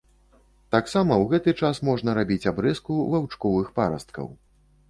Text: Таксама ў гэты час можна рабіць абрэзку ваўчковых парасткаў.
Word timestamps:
Таксама 0.75 1.13
ў 1.17 1.25
гэты 1.33 1.53
час 1.67 1.81
можна 1.89 2.15
рабіць 2.21 2.49
абрэзку 2.53 2.99
ваўчковых 3.17 3.73
парасткаў. 3.77 4.27